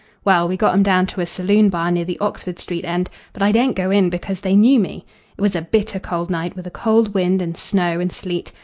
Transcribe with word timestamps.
Well, 0.25 0.47
we 0.47 0.57
got 0.57 0.73
'em 0.73 0.81
down 0.81 1.05
to 1.05 1.21
a 1.21 1.27
saloon 1.27 1.69
bar 1.69 1.91
near 1.91 2.05
the 2.05 2.17
Oxford 2.19 2.57
Street 2.57 2.85
end, 2.85 3.07
but 3.33 3.43
I 3.43 3.51
daren't 3.51 3.75
go 3.75 3.91
in 3.91 4.09
because 4.09 4.39
they 4.39 4.55
knew 4.55 4.79
me. 4.79 5.05
It 5.37 5.41
was 5.43 5.55
a 5.55 5.61
bitter 5.61 5.99
cold 5.99 6.27
night, 6.31 6.55
with 6.55 6.65
a 6.65 6.71
cold 6.71 7.13
wind 7.13 7.39
and 7.39 7.55
snow 7.55 7.99
and 7.99 8.11
sleet. 8.11 8.51